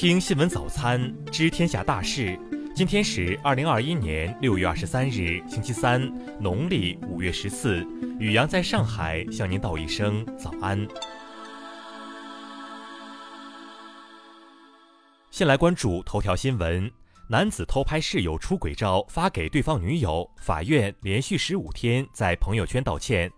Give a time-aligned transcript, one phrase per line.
[0.00, 2.34] 听新闻早餐，知天下大事。
[2.74, 6.00] 今天是二零二一年六月二十三日，星期三，
[6.40, 7.86] 农历五月十四。
[8.18, 10.88] 雨阳在上海向您道一声早安。
[15.30, 16.90] 先来关注头条新闻：
[17.28, 23.30] 男子偷拍室友出轨照发给对方女友，法院连续十五天在朋友圈道歉。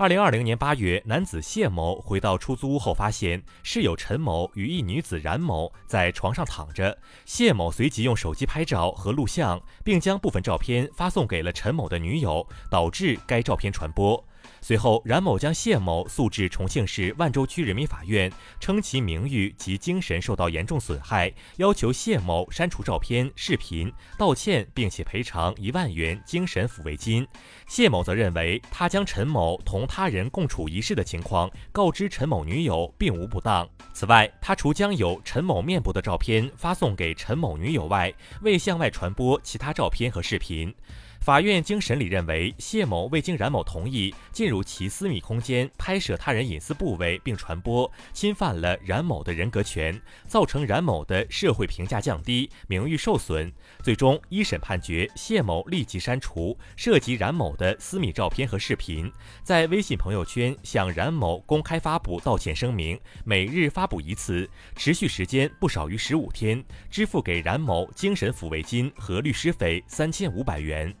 [0.00, 6.96] 二零二零年八月，男子谢某回到出租屋后，发现室友陈某与一女子冉某在床上躺着。
[7.26, 14.24] 谢某随即用手机拍照和录像，并将部分照片发送给了陈某的女友，导致该照片传播。
[14.60, 27.26] 随后，冉某将谢某诉至重庆市万州区人民法院，称其名誉及精神受到严重损害，要求谢某删除照片、视频，道歉，并且赔偿一万元精神抚慰金。
[27.66, 33.68] 谢某则认为，他将陈某同他人共处一室的情况告知陈某女友，并无不当。
[33.92, 40.74] 此外，他除将有陈某面部的照片发送给陈某女友外，未向外传播其他照片和视频。
[41.20, 53.52] 法院经审理认为，谢某未经冉某同意进入其私密空间拍摄他人隐私部位并传播，侵犯了冉某的人格权，造成冉某的社会评价降低、名誉受损。
[53.82, 59.12] 最终，一审判决谢某立即删除涉及冉某的私密照片和视频，
[59.44, 70.92] 在微信朋友圈向冉某公开发布道歉声明，每日发布一次，持续时间不少于十五天，支付给冉某精神抚慰金和律师费三千五百元。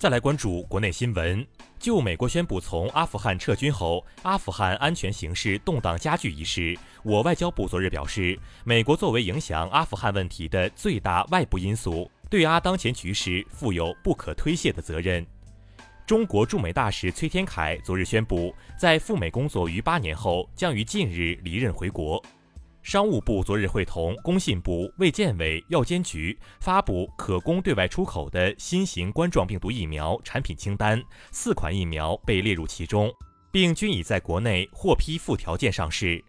[0.00, 1.46] 再来关注国内新闻。
[1.78, 15.26] 就美国宣布从阿富汗撤军后，阿富汗安全形势动荡加剧一事，我外交部昨日表示，美国作为影响阿富汗问题的最大外部因素，对阿当前局势负有不可推卸的责任。
[16.06, 22.24] 中国驻美大使崔天凯昨日宣布，在赴美工作逾八年后，将于近日离任回国。
[22.82, 33.12] 商务部昨日会同工信部、卫健委、药监局发布可供对外出口的新型冠状病毒疫苗产品清单，四款疫苗被列入其中，
[33.52, 36.24] 并均已在国内获批附条件上市。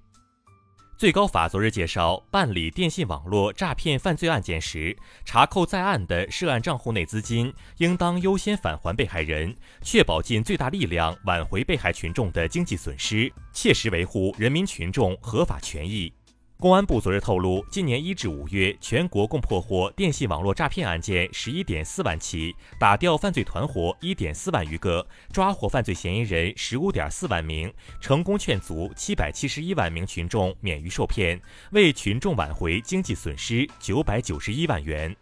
[0.97, 16.13] 最高法昨日介绍，办理电信网络诈骗犯罪案件时，查扣在案的涉案账户内资金，应当优先返还被害人，确保尽最大力量挽回被害群众的经济损失，切实维护人民群众合法权益。
[16.61, 31.41] 公安部昨日透露，今年一至五月，全国共破获电信网络诈骗案件十一点四万起，打掉犯罪团伙一点四万余个，抓获犯罪嫌疑人十五点四万名，成功劝阻七百七十一万名群众免于受骗，
[31.71, 35.15] 为群众挽回经济损失九百九十一万元。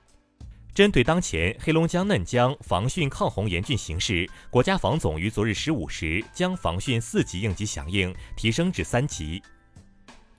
[0.73, 9.41] 针对当前黑龙江嫩江防汛抗洪严峻形势，国家防总于昨日十五时将防汛四级应急响应提升至三级。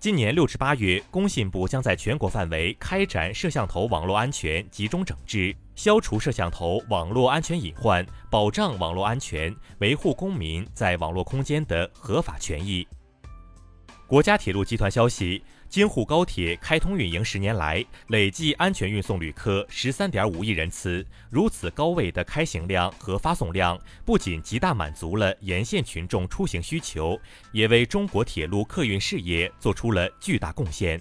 [0.01, 12.89] 今年六至八月，工信部将在全国范围开展摄像头网络安全集中整治，消除摄像头网络安全隐患，保障网络安全，维护公民在网络空间的合法权益。
[14.07, 15.43] 国家铁路集团消息。
[15.71, 21.07] 京沪高铁开通运营十年来，累计安全运送旅客十三点五亿人次。
[21.31, 27.17] 如此高位的开行量和发送量，不仅极大满足了沿线群众出行需求，
[27.53, 31.01] 也为中国铁路客运事业做出了巨大贡献。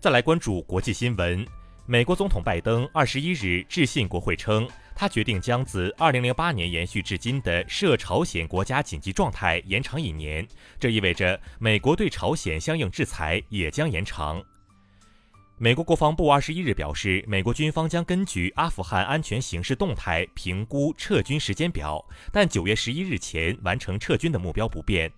[0.00, 1.46] 再来关注国际新闻，
[1.84, 4.66] 美国总统拜登二十一日致信国会称。
[5.00, 10.44] 他决定将自2008年延续至今的涉朝鲜国家紧急状态延长一年，
[10.80, 14.42] 这意味着美国对朝鲜相应制裁也将延长。
[15.56, 25.08] 美国国防部二十一日表示，美国军方将根据阿富汗安全形势动态评估撤军时间表，但九月十一日前完成撤军的目标不变。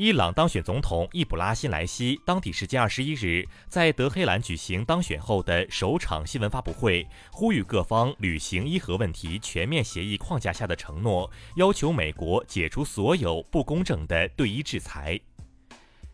[0.00, 15.18] 伊朗当选总统易卜拉欣莱西当地时间二十一日在德黑兰举行当选后的首场新闻发布会，呼吁各方履行伊核问题全面协议框架下的承诺，要求美国解除所有不公正的对伊制裁。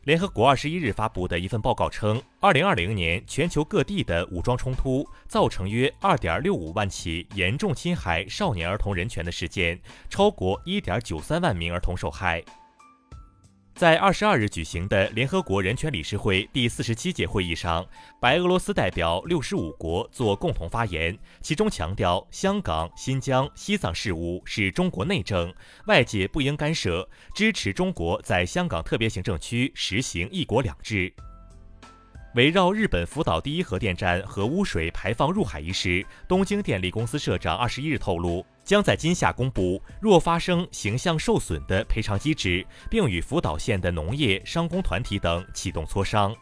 [0.04, 9.78] 联合国二十一日发布的一份报告称，二零二零年全球各地的武装冲突造成约二点六五万起严重侵害少年儿童人权的事件，
[10.08, 12.42] 超过一点九三万名儿童受害。
[13.74, 17.84] 在二十二日举行的联合国人权理事会第四十七届会议上，
[18.20, 25.52] 白俄罗斯代表六十五国作共同发言，其中强调香港、新疆、西藏事务是中国内政，
[25.86, 31.12] 外界不应干涉，支持中国在香港特别行政区实行“一国两制”。
[32.36, 46.34] 围绕日本福岛第一核电站核污水排放入海一事，东京电力公司社长二十一日透露，将在今夏公布若发生形象受损的赔偿机制，并与福岛县的农业、商工团体等启动磋商。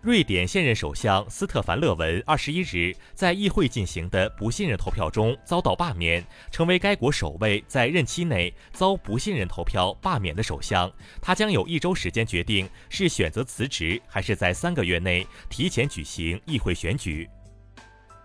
[0.00, 10.92] 瑞典现任首相斯特凡勒文二十一日在议会进行的不信任投票中遭到罢免，成为该国首位在任期内遭不信任投票罢免的首相。
[11.22, 17.26] 他将有一周时间决定是选择辞职，还是在三个月内提前举行议会选举。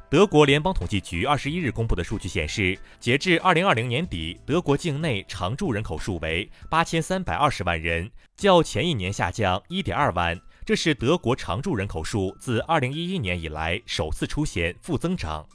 [0.10, 10.40] 德国联邦统计局二十一日公布的数据显示，截至二零二零年底，德国境内常住人口数为八千三百二十万人，较前一年下降一点二万。
[10.66, 15.48] 这是德国常住人口数自二零一一年以来首次出现负增长。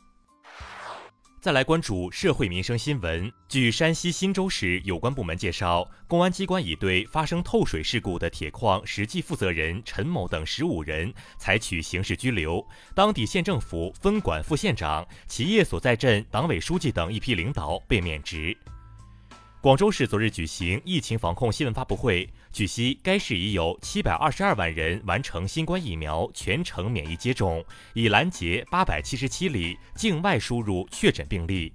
[1.44, 3.30] 再来关注社会民生新闻。
[3.50, 18.56] 据山西忻州市有关部门介绍，公安机关已对发生透水事故的铁矿实际负责人陈某等十五人采取刑事拘留，当地县政府分管副县长、企业所在镇党委书记等一批领导被免职。
[19.64, 22.28] 广州市昨日举行疫情防控新闻发布会。
[22.52, 27.64] 据悉，该市已有七百二十二万人完成新冠疫苗全程免疫接种，
[27.94, 31.72] 已拦截八百七十七例境外输入确诊病例。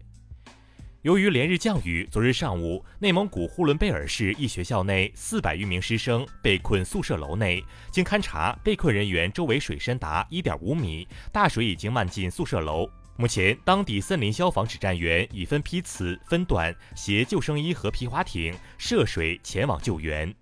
[1.01, 7.63] 由于连日降雨，昨日上午，内蒙古呼伦贝尔市一学校内四百余名师生被困宿舍楼内。
[7.91, 12.87] 经勘查，被困人员周围水深达一点五米，大水已经漫进宿舍楼。
[13.19, 20.33] 目前，当地森林消防指战员已分批次、分段携救生衣和皮划艇涉水前往救援。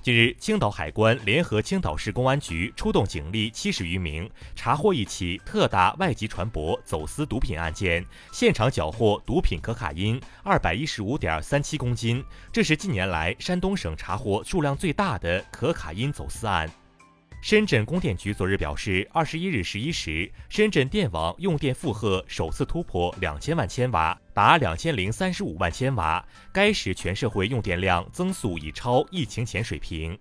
[0.00, 12.22] 近日，青岛海关联合青岛市公安局出动警力七十余名，查获一起特大外籍船舶走私毒品案件，现场缴获毒品可卡因二百一十五点三七公斤，
[12.52, 16.70] 这是近年来山东省查获数量最大的可卡因走私案。
[17.40, 30.18] 深圳供电局昨日表示，二十一日十一时，深圳电网用电负荷首次突破两千万千瓦，达两千零三十五万千瓦，该时全社会用电量增速已超疫情前水平。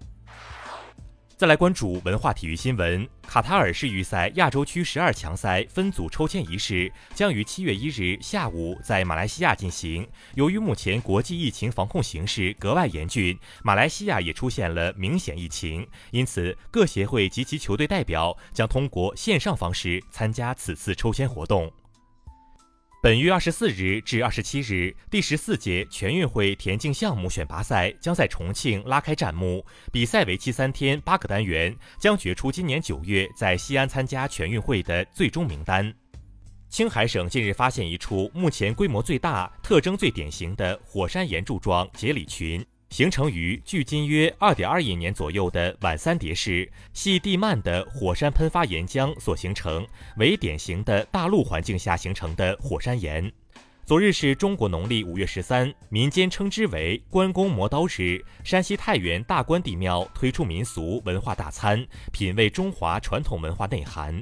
[1.37, 3.07] 再来关注文化体育新闻。
[3.21, 10.07] 卡塔尔世预赛亚洲区十二强赛分组抽签仪式将于七月一日下午在马来西亚进行。
[10.33, 21.71] 由于目前国际疫情防控形势格外严峻，马来西亚也出现了明显疫情，因此各协会及其球队代表将通过线上方式参加此次抽签活动。
[22.99, 29.63] 本月二十四日至二十七日，第十四届全运会田径项目选拔赛将在重庆拉开战幕。
[29.91, 35.93] 比赛为期三天，八个单元，将决出今年九月在西安参加全运会的最终名单。
[36.69, 42.65] 青海省近日发现一处目前规模最大、特征最典型的火山岩柱状节理群。
[42.89, 49.85] 形成于距今约二点二亿年左右的晚三叠式，系地幔的火山喷发岩浆所形成，
[50.17, 53.31] 为典型的大陆环境下形成的火山岩。
[53.85, 58.21] 昨日是中国农历五月十三，民间称之为关公磨刀日。
[58.43, 64.21] 山西太原大关帝庙推出民俗文化大餐，品味中华传统文化内涵。